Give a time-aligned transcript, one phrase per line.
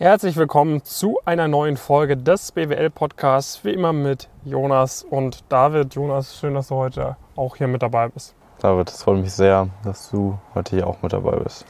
[0.00, 5.92] Herzlich willkommen zu einer neuen Folge des BWL-Podcasts, wie immer mit Jonas und David.
[5.96, 8.36] Jonas, schön, dass du heute auch hier mit dabei bist.
[8.60, 11.66] David, es freut mich sehr, dass du heute hier auch mit dabei bist.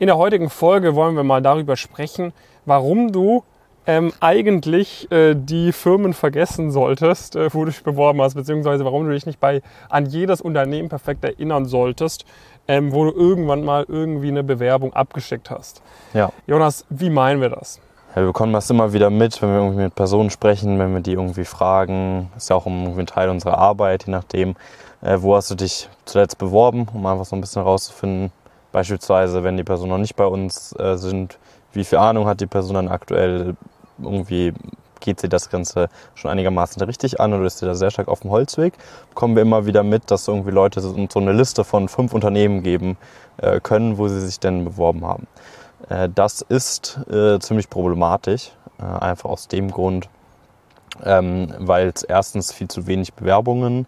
[0.00, 2.32] In der heutigen Folge wollen wir mal darüber sprechen,
[2.66, 3.44] warum du
[3.88, 9.06] ähm, eigentlich äh, die Firmen vergessen solltest, äh, wo du dich beworben hast, beziehungsweise warum
[9.06, 12.26] du dich nicht bei, an jedes Unternehmen perfekt erinnern solltest,
[12.68, 15.80] ähm, wo du irgendwann mal irgendwie eine Bewerbung abgeschickt hast.
[16.12, 16.30] Ja.
[16.46, 17.80] Jonas, wie meinen wir das?
[18.14, 21.00] Ja, wir bekommen das immer wieder mit, wenn wir irgendwie mit Personen sprechen, wenn wir
[21.00, 22.28] die irgendwie fragen.
[22.34, 24.54] Das ist ja auch irgendwie ein Teil unserer Arbeit, je nachdem,
[25.00, 28.32] äh, wo hast du dich zuletzt beworben, um einfach so ein bisschen herauszufinden.
[28.70, 31.38] Beispielsweise, wenn die Personen noch nicht bei uns äh, sind,
[31.72, 33.56] wie viel Ahnung hat die Person dann aktuell,
[34.02, 34.54] irgendwie
[35.00, 38.20] geht sie das Ganze schon einigermaßen richtig an oder ist sie da sehr stark auf
[38.20, 38.74] dem Holzweg,
[39.14, 42.96] kommen wir immer wieder mit, dass irgendwie Leute so eine Liste von fünf Unternehmen geben
[43.38, 45.26] äh, können, wo sie sich denn beworben haben.
[45.88, 50.08] Äh, das ist äh, ziemlich problematisch, einfach aus dem Grund,
[51.02, 53.86] ähm, weil es erstens viel zu wenig Bewerbungen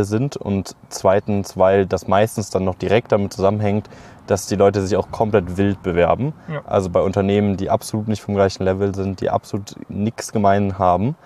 [0.00, 3.90] sind und zweitens, weil das meistens dann noch direkt damit zusammenhängt,
[4.26, 6.32] dass die Leute sich auch komplett wild bewerben.
[6.52, 6.62] Ja.
[6.66, 11.16] Also bei Unternehmen, die absolut nicht vom gleichen Level sind, die absolut nichts gemein haben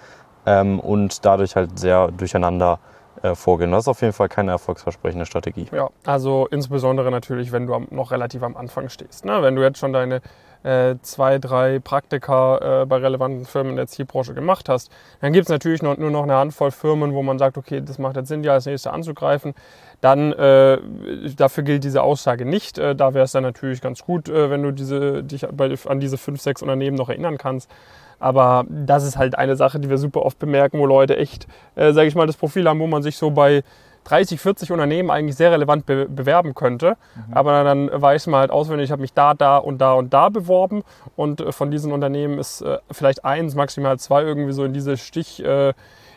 [0.46, 2.78] ähm, und dadurch halt sehr durcheinander
[3.22, 3.70] äh, vorgehen.
[3.70, 5.66] Das ist auf jeden Fall keine erfolgsversprechende Strategie.
[5.72, 9.24] Ja, also insbesondere natürlich, wenn du noch relativ am Anfang stehst.
[9.24, 9.42] Ne?
[9.42, 10.22] Wenn du jetzt schon deine
[10.62, 15.46] äh, zwei, drei Praktika äh, bei relevanten Firmen in der Zielbranche gemacht hast, dann gibt
[15.46, 18.28] es natürlich noch, nur noch eine Handvoll Firmen, wo man sagt, okay, das macht jetzt
[18.28, 19.54] Sinn, ja als nächste anzugreifen.
[20.00, 20.78] Dann äh,
[21.36, 22.78] dafür gilt diese Aussage nicht.
[22.78, 26.40] Da wäre es dann natürlich ganz gut, wenn du diese, dich bei, an diese fünf,
[26.40, 27.70] sechs Unternehmen noch erinnern kannst.
[28.20, 31.92] Aber das ist halt eine Sache, die wir super oft bemerken, wo Leute echt, äh,
[31.92, 33.64] sage ich mal, das Profil haben, wo man sich so bei
[34.04, 36.96] 30, 40 Unternehmen eigentlich sehr relevant be bewerben könnte.
[37.14, 37.34] Mhm.
[37.34, 40.28] Aber dann weiß man halt auswendig, ich habe mich da, da und da und da
[40.28, 40.82] beworben.
[41.16, 44.96] Und äh, von diesen Unternehmen ist äh, vielleicht eins, maximal zwei irgendwie so in diese
[44.96, 45.72] Stich, äh,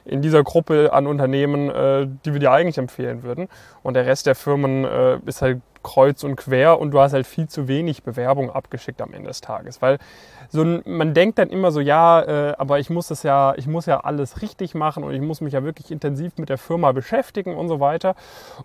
[0.05, 3.47] in dieser Gruppe an Unternehmen, äh, die wir dir eigentlich empfehlen würden.
[3.83, 7.27] Und der Rest der Firmen äh, ist halt kreuz und quer und du hast halt
[7.27, 9.81] viel zu wenig Bewerbung abgeschickt am Ende des Tages.
[9.81, 9.99] Weil
[10.49, 13.85] so man denkt dann immer so, ja, äh, aber ich muss das ja, ich muss
[13.85, 17.55] ja alles richtig machen und ich muss mich ja wirklich intensiv mit der Firma beschäftigen
[17.55, 18.15] und so weiter.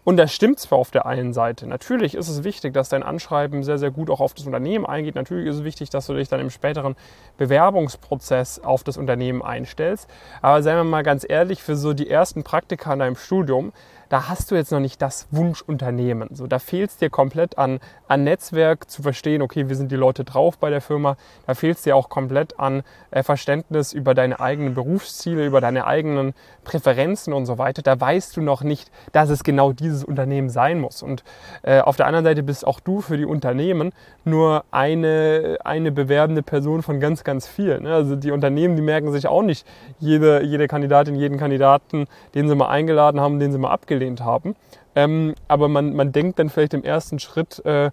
[0.04, 1.66] Und das stimmt zwar auf der einen Seite.
[1.66, 5.14] Natürlich ist es wichtig, dass dein Anschreiben sehr, sehr gut auch auf das Unternehmen eingeht.
[5.14, 6.96] Natürlich ist es wichtig, dass du dich dann im späteren
[7.36, 10.08] Bewerbungsprozess auf das Unternehmen einstellst.
[10.42, 13.72] Aber seien wir mal ganz ehrlich, für so die ersten Praktika in deinem Studium,
[14.08, 16.30] da hast du jetzt noch nicht das Wunschunternehmen.
[16.32, 19.96] So, da fehlt es dir komplett an, an Netzwerk zu verstehen, okay, wie sind die
[19.96, 21.16] Leute drauf bei der Firma.
[21.46, 25.86] Da fehlt es dir auch komplett an äh, Verständnis über deine eigenen Berufsziele, über deine
[25.86, 27.82] eigenen Präferenzen und so weiter.
[27.82, 31.02] Da weißt du noch nicht, dass es genau dieses Unternehmen sein muss.
[31.02, 31.22] Und
[31.62, 33.92] äh, auf der anderen Seite bist auch du für die Unternehmen
[34.24, 37.82] nur eine, eine bewerbende Person von ganz, ganz vielen.
[37.82, 37.94] Ne?
[37.94, 39.66] Also die Unternehmen, die merken sich auch nicht
[39.98, 44.20] jede, jede Kandidatin, jeden Kandidaten, den sie mal eingeladen haben, den sie mal abgelehnt abgelehnt
[44.20, 44.56] haben.
[44.94, 47.91] Ähm, aber man, man denkt dann vielleicht im ersten Schritt, äh,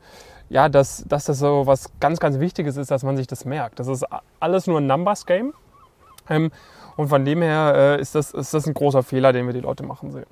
[0.50, 3.80] ja, dass, dass das so was ganz, ganz Wichtiges ist, dass man sich das merkt.
[3.80, 4.06] Das ist
[4.40, 5.54] alles nur ein Numbers-Game.
[6.30, 6.52] Ähm,
[6.98, 9.60] und von dem her äh, ist, das, ist das ein großer Fehler, den wir die
[9.60, 10.28] Leute machen sehen.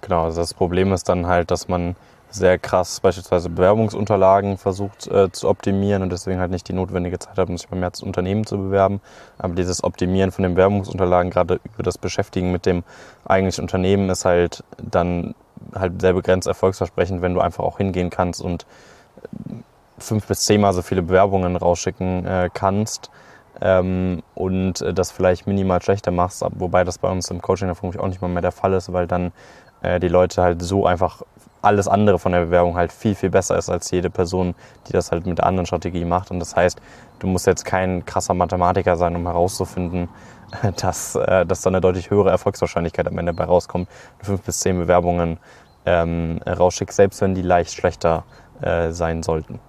[0.00, 1.96] Genau, also das Problem ist dann halt, dass man
[2.30, 7.38] sehr krass beispielsweise Bewerbungsunterlagen versucht äh, zu optimieren und deswegen halt nicht die notwendige Zeit
[7.38, 9.00] hat, um sich beim März Unternehmen zu bewerben.
[9.38, 12.84] Aber dieses Optimieren von den Bewerbungsunterlagen, gerade über das Beschäftigen mit dem
[13.24, 15.34] eigentlichen Unternehmen, ist halt dann
[15.74, 18.66] halt sehr begrenzt erfolgsversprechend, wenn du einfach auch hingehen kannst und
[19.22, 19.54] äh,
[19.98, 23.10] fünf bis zehnmal so viele Bewerbungen rausschicken äh, kannst
[23.60, 28.02] ähm, und äh, das vielleicht minimal schlechter machst, wobei das bei uns im Coaching vermutlich
[28.02, 29.32] auch nicht mal mehr der Fall ist, weil dann
[29.82, 31.22] äh, die Leute halt so einfach
[31.62, 34.54] alles andere von der Bewerbung halt viel, viel besser ist als jede Person,
[34.86, 36.30] die das halt mit der anderen Strategie macht.
[36.30, 36.80] Und das heißt,
[37.18, 40.08] du musst jetzt kein krasser Mathematiker sein, um herauszufinden,
[40.80, 43.88] dass, äh, dass da eine deutlich höhere Erfolgswahrscheinlichkeit am Ende bei rauskommt.
[44.20, 45.38] Du fünf bis zehn Bewerbungen
[45.86, 48.24] ähm, rausschickst, selbst wenn die leicht schlechter
[48.60, 49.60] äh, sein sollten.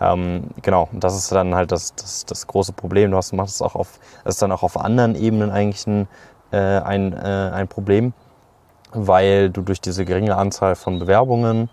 [0.00, 3.10] Ähm, genau, das ist dann halt das, das, das große Problem.
[3.10, 6.08] Du hast, machst es auch auf, das ist dann auch auf anderen Ebenen eigentlich ein,
[6.52, 8.12] äh, ein, äh, ein Problem
[8.92, 11.68] weil du durch diese geringe Anzahl von Bewerbungen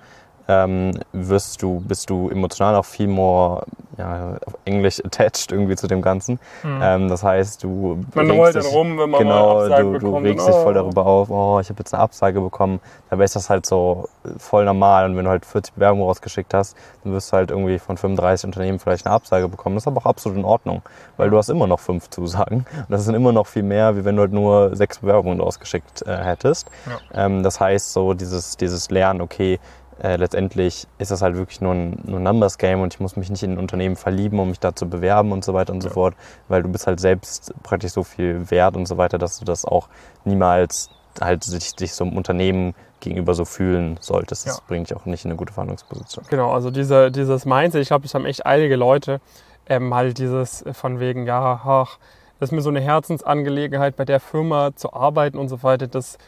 [0.47, 3.65] ähm, wirst du, bist du emotional auch viel more,
[3.97, 6.39] ja, auf Englisch attached irgendwie zu dem Ganzen.
[6.63, 6.80] Mhm.
[6.81, 10.47] Ähm, das heißt, du man rollt dann rum, wenn man genau, mal du, du regst
[10.47, 10.74] dich voll oh.
[10.74, 12.80] darüber auf, oh, ich habe jetzt eine Absage bekommen.
[13.09, 14.07] Dabei ist das halt so
[14.38, 15.06] voll normal.
[15.06, 18.45] Und wenn du halt 40 Bewerbungen rausgeschickt hast, dann wirst du halt irgendwie von 35
[18.45, 19.75] Unternehmen vielleicht eine Absage bekommen.
[19.75, 20.81] Das ist aber auch absolut in Ordnung,
[21.18, 22.65] weil du hast immer noch fünf Zusagen.
[22.75, 26.03] Und das sind immer noch viel mehr, wie wenn du halt nur sechs Bewerbungen rausgeschickt
[26.03, 26.69] äh, hättest.
[26.86, 27.25] Ja.
[27.25, 29.59] Ähm, das heißt, so dieses, dieses Lernen, okay,
[30.01, 33.15] äh, letztendlich ist das halt wirklich nur ein, nur ein Numbers Game und ich muss
[33.15, 35.83] mich nicht in ein Unternehmen verlieben, um mich da zu bewerben und so weiter und
[35.83, 35.89] ja.
[35.89, 36.15] so fort,
[36.47, 39.63] weil du bist halt selbst praktisch so viel wert und so weiter, dass du das
[39.63, 39.88] auch
[40.25, 40.89] niemals
[41.21, 44.47] halt sich, sich so einem Unternehmen gegenüber so fühlen solltest.
[44.47, 44.63] Das ja.
[44.68, 46.25] bringt dich auch nicht in eine gute Verhandlungsposition.
[46.30, 49.21] Genau, also diese, dieses Mindset, ich glaube, das haben echt einige Leute,
[49.68, 51.98] ähm, halt dieses von wegen, ja, ach,
[52.39, 55.88] das ist mir so eine Herzensangelegenheit, bei der Firma zu arbeiten und so weiter.
[55.88, 56.19] Das, äh,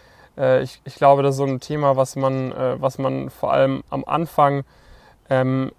[0.61, 3.83] ich, ich glaube, das ist so ein Thema, was man, äh, was man vor allem
[3.89, 4.63] am Anfang
[5.29, 5.71] ähm,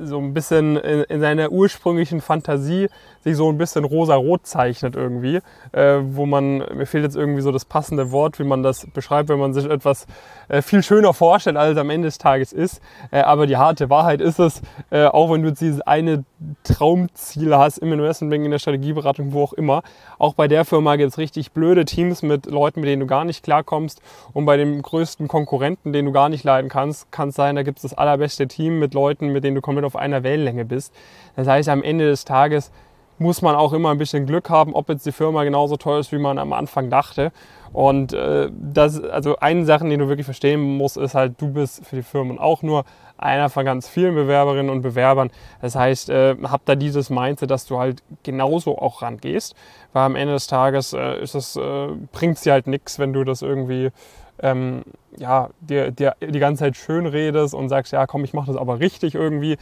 [0.00, 2.88] so ein bisschen in, in, seiner ursprünglichen Fantasie
[3.24, 5.40] sich so ein bisschen rosa-rot zeichnet irgendwie,
[5.72, 9.28] äh, wo man, mir fehlt jetzt irgendwie so das passende Wort, wie man das beschreibt,
[9.28, 10.06] wenn man sich etwas
[10.48, 12.80] äh, viel schöner vorstellt, als es am Ende des Tages ist.
[13.10, 16.24] Äh, aber die harte Wahrheit ist es, äh, auch wenn du dieses eine
[16.64, 19.82] Traumziel hast im Investmentbanking, in der Strategieberatung, wo auch immer,
[20.18, 23.24] auch bei der Firma gibt es richtig blöde Teams mit Leuten, mit denen du gar
[23.24, 24.00] nicht klarkommst
[24.32, 27.62] und bei dem größten Konkurrenten, den du gar nicht leiden kannst, kann es sein, da
[27.62, 30.94] gibt es das allerbeste Team mit Leuten, mit denen du komplett auf einer Wellenlänge bist.
[31.36, 32.72] Das heißt, am Ende des Tages
[33.18, 36.12] muss man auch immer ein bisschen Glück haben, ob jetzt die Firma genauso toll ist,
[36.12, 37.32] wie man am Anfang dachte.
[37.72, 41.86] Und äh, das, also eine Sache, die du wirklich verstehen musst, ist halt, du bist
[41.86, 42.84] für die Firmen auch nur
[43.16, 45.30] einer von ganz vielen Bewerberinnen und Bewerbern.
[45.62, 49.54] Das heißt, äh, hab da dieses Mindset, dass du halt genauso auch rangehst,
[49.92, 53.40] weil am Ende des Tages äh, äh, bringt es dir halt nichts, wenn du das
[53.40, 53.90] irgendwie
[54.40, 54.82] ähm,
[55.16, 58.56] ja, dir, dir die ganze Zeit schön redest und sagst, ja komm, ich mache das
[58.56, 59.56] aber richtig irgendwie,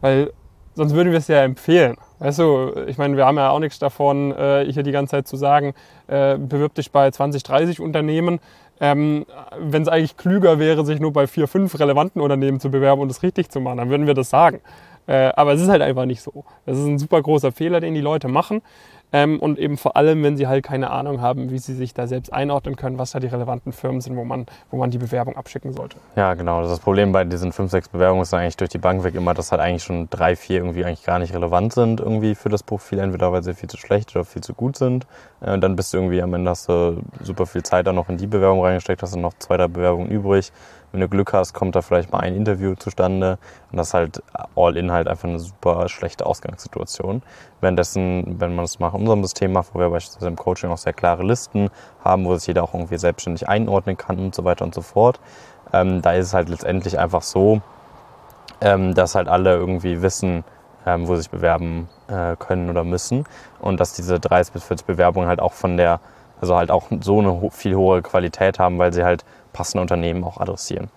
[0.00, 0.32] weil
[0.74, 1.96] sonst würden wir es ja empfehlen.
[2.20, 5.28] Weißt du, ich meine, wir haben ja auch nichts davon, äh, hier die ganze Zeit
[5.28, 5.74] zu sagen,
[6.06, 8.40] äh, bewirb dich bei 20, 30 Unternehmen.
[8.80, 9.26] Ähm,
[9.58, 13.10] Wenn es eigentlich klüger wäre, sich nur bei vier, fünf relevanten Unternehmen zu bewerben und
[13.10, 14.60] es richtig zu machen, dann würden wir das sagen.
[15.08, 16.44] Äh, aber es ist halt einfach nicht so.
[16.66, 18.62] Das ist ein super großer Fehler, den die Leute machen.
[19.12, 22.06] Ähm, und eben vor allem, wenn sie halt keine Ahnung haben, wie sie sich da
[22.06, 25.36] selbst einordnen können, was da die relevanten Firmen sind, wo man, wo man die Bewerbung
[25.36, 25.96] abschicken sollte.
[26.16, 26.62] Ja, genau.
[26.62, 29.50] Das Problem bei diesen fünf, sechs Bewerbungen ist eigentlich durch die Bank weg immer, dass
[29.50, 32.98] halt eigentlich schon drei, vier irgendwie eigentlich gar nicht relevant sind irgendwie für das Profil,
[32.98, 35.06] entweder weil sie viel zu schlecht oder viel zu gut sind.
[35.40, 38.18] Äh, dann bist du irgendwie am Ende hast du super viel Zeit dann noch in
[38.18, 40.52] die Bewerbung reingesteckt, hast du noch zwei, drei Bewerbungen übrig
[40.92, 43.38] wenn du Glück hast, kommt da vielleicht mal ein Interview zustande
[43.70, 44.22] und das ist halt
[44.56, 47.22] all in halt einfach eine super schlechte Ausgangssituation.
[47.60, 50.92] Währenddessen, wenn man das nach unserem System macht, wo wir beispielsweise im Coaching auch sehr
[50.92, 51.70] klare Listen
[52.04, 55.20] haben, wo sich jeder auch irgendwie selbstständig einordnen kann und so weiter und so fort,
[55.72, 57.60] ähm, da ist es halt letztendlich einfach so,
[58.60, 60.44] ähm, dass halt alle irgendwie wissen,
[60.86, 63.24] ähm, wo sie sich bewerben äh, können oder müssen
[63.60, 66.00] und dass diese 30 bis 40 Bewerbungen halt auch von der
[66.40, 70.38] also halt auch so eine viel hohe Qualität haben, weil sie halt passende Unternehmen auch
[70.38, 70.88] adressieren.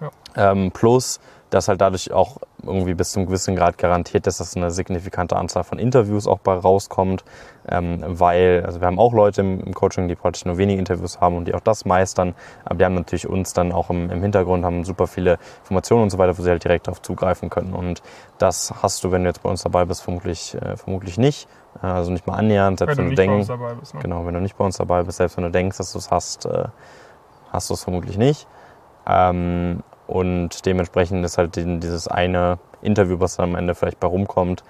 [0.00, 0.52] Ja.
[0.52, 5.36] Ähm, plus, dass halt dadurch auch irgendwie bis zum gewissen Grad garantiert dass eine signifikante
[5.36, 7.24] Anzahl von Interviews auch bei rauskommt,
[7.68, 11.20] ähm, weil, also wir haben auch Leute im, im, Coaching, die praktisch nur wenige Interviews
[11.20, 12.34] haben und die auch das meistern,
[12.64, 16.10] aber die haben natürlich uns dann auch im, im Hintergrund, haben super viele Informationen und
[16.10, 18.02] so weiter, wo sie halt direkt darauf zugreifen können und
[18.38, 21.48] das hast du, wenn du jetzt bei uns dabei bist, vermutlich, äh, vermutlich nicht,
[21.80, 24.00] also nicht mal annähernd, selbst wenn, wenn du denkst, ne?
[24.00, 26.10] genau, wenn du nicht bei uns dabei bist, selbst wenn du denkst, dass du es
[26.10, 26.64] hast, äh,
[27.52, 28.46] hast du es vermutlich nicht.
[29.06, 34.64] Ähm, und dementsprechend ist halt dieses eine Interview, was dann am Ende vielleicht bei rumkommt,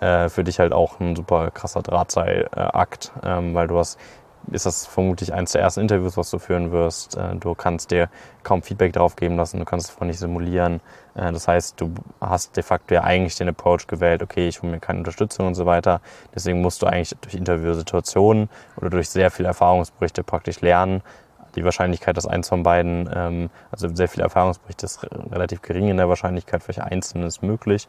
[0.00, 3.98] äh, für dich halt auch ein super krasser Drahtseilakt, ähm, weil du hast
[4.50, 7.16] ist das vermutlich eines der ersten Interviews, was du führen wirst.
[7.16, 8.08] Äh, du kannst dir
[8.42, 10.80] kaum Feedback darauf geben lassen, du kannst es vorher nicht simulieren.
[11.14, 14.72] Äh, das heißt, du hast de facto ja eigentlich den Approach gewählt, okay, ich hole
[14.72, 16.00] mir keine Unterstützung und so weiter.
[16.34, 21.02] Deswegen musst du eigentlich durch Interviewsituationen oder durch sehr viele Erfahrungsberichte praktisch lernen.
[21.54, 25.96] Die Wahrscheinlichkeit, dass eins von beiden, ähm, also sehr viele Erfahrungsberichte ist relativ gering in
[25.96, 27.88] der Wahrscheinlichkeit, vielleicht ist möglich.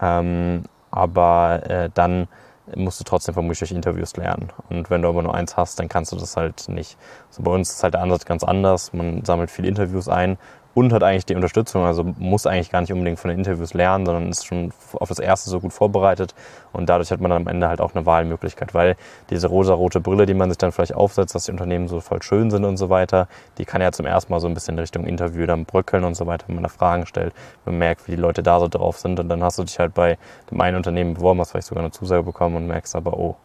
[0.00, 2.28] Ähm, aber äh, dann
[2.76, 4.50] musst du trotzdem vermutlich durch Interviews lernen.
[4.68, 6.96] Und wenn du aber nur eins hast, dann kannst du das halt nicht.
[7.28, 8.92] Also bei uns ist halt der Ansatz ganz anders.
[8.92, 10.38] Man sammelt viele Interviews ein
[10.74, 14.06] und hat eigentlich die Unterstützung, also muss eigentlich gar nicht unbedingt von den Interviews lernen,
[14.06, 16.34] sondern ist schon auf das erste so gut vorbereitet.
[16.72, 18.96] Und dadurch hat man dann am Ende halt auch eine Wahlmöglichkeit, weil
[19.30, 22.50] diese rosa-rote Brille, die man sich dann vielleicht aufsetzt, dass die Unternehmen so voll schön
[22.50, 23.26] sind und so weiter,
[23.58, 26.26] die kann ja zum ersten Mal so ein bisschen Richtung Interview dann bröckeln und so
[26.26, 27.34] weiter, wenn man da Fragen stellt,
[27.64, 29.18] man merkt, wie die Leute da so drauf sind.
[29.18, 30.18] Und dann hast du dich halt bei
[30.50, 33.36] dem einen Unternehmen beworben, hast vielleicht sogar eine Zusage bekommen und merkst aber, oh,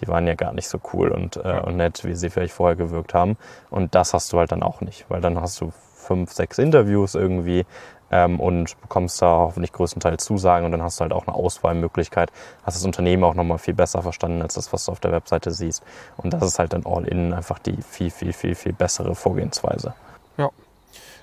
[0.00, 2.76] die waren ja gar nicht so cool und, äh, und nett, wie sie vielleicht vorher
[2.76, 3.36] gewirkt haben.
[3.70, 5.72] Und das hast du halt dann auch nicht, weil dann hast du
[6.02, 7.64] fünf, sechs Interviews irgendwie
[8.10, 12.30] ähm, und bekommst da hoffentlich größtenteils Zusagen und dann hast du halt auch eine Auswahlmöglichkeit,
[12.62, 15.50] hast das Unternehmen auch nochmal viel besser verstanden als das, was du auf der Webseite
[15.50, 15.82] siehst.
[16.18, 19.94] Und das ist halt dann all-in einfach die viel, viel, viel, viel bessere Vorgehensweise.
[20.36, 20.50] Ja,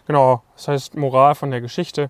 [0.07, 0.41] genau.
[0.55, 2.09] Das heißt, Moral von der Geschichte,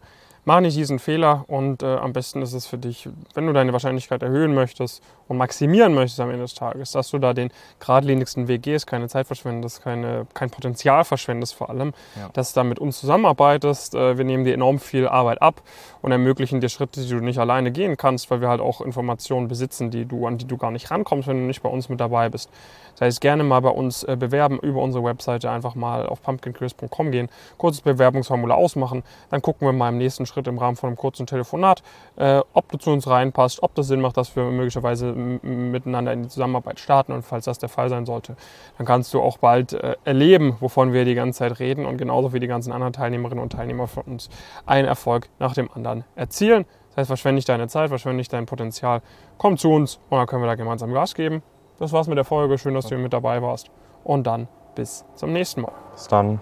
[0.49, 3.71] Mach nicht diesen Fehler und äh, am besten ist es für dich, wenn du deine
[3.71, 8.47] Wahrscheinlichkeit erhöhen möchtest und maximieren möchtest am Ende des Tages, dass du da den geradlinigsten
[8.47, 12.31] Weg gehst, keine Zeit verschwendest, keine, kein Potenzial verschwendest vor allem, ja.
[12.33, 13.93] dass du da mit uns zusammenarbeitest.
[13.93, 15.61] Äh, wir nehmen dir enorm viel Arbeit ab
[16.01, 19.49] und ermöglichen dir Schritte, die du nicht alleine gehen kannst, weil wir halt auch Informationen
[19.49, 21.99] besitzen, die du, an die du gar nicht rankommst, wenn du nicht bei uns mit
[21.99, 22.49] dabei bist.
[22.93, 27.11] Das heißt, gerne mal bei uns äh, bewerben über unsere Webseite, einfach mal auf pumpkincrisp.com
[27.11, 30.97] gehen, kurzes Bewerbungsformular ausmachen, dann gucken wir mal im nächsten Schritt im Rahmen von einem
[30.97, 31.83] kurzen Telefonat,
[32.15, 36.23] äh, ob du zu uns reinpasst, ob das Sinn macht, dass wir möglicherweise miteinander in
[36.23, 37.11] die Zusammenarbeit starten.
[37.11, 38.35] Und falls das der Fall sein sollte,
[38.77, 42.33] dann kannst du auch bald äh, erleben, wovon wir die ganze Zeit reden und genauso
[42.33, 44.29] wie die ganzen anderen Teilnehmerinnen und Teilnehmer von uns
[44.65, 46.65] einen Erfolg nach dem anderen erzielen.
[46.89, 49.01] Das heißt, verschwende nicht deine Zeit, verschwende nicht dein Potenzial.
[49.37, 51.43] Komm zu uns und dann können wir da gemeinsam Gas geben.
[51.79, 52.57] Das war's mit der Folge.
[52.57, 53.71] Schön, dass du mit dabei warst.
[54.03, 55.73] Und dann bis zum nächsten Mal.
[55.93, 56.39] Bis dann.